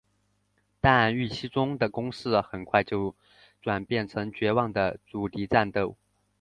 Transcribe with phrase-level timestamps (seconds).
[0.79, 3.13] 但预期中的攻势很快就
[3.61, 5.95] 转变成绝望的阻敌战斗。